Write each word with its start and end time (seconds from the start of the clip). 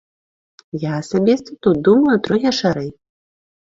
Я 0.85 0.91
асабіста 1.01 1.61
тут 1.69 1.85
думаю 1.91 2.17
трохі 2.27 2.59
шырэй. 2.65 2.95